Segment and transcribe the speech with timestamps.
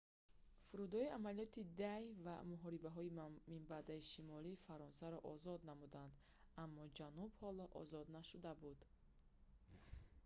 [0.67, 3.13] фурудоии амалиёти «d-day» ва муҳорибаҳои
[3.53, 6.13] минбаъда шимоли фаронсаро озод намуданд
[6.63, 8.79] аммо ҷануб ҳоло озод нашуда буд